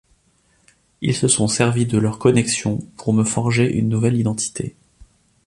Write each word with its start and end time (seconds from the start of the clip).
Ils 1.01 1.15
se 1.15 1.27
sont 1.27 1.47
servis 1.47 1.85
de 1.85 1.99
leurs 1.99 2.17
connexions 2.17 2.77
pour 2.97 3.13
me 3.13 3.23
forger 3.23 3.71
une 3.71 3.87
nouvelle 3.89 4.17
identité. 4.17 4.75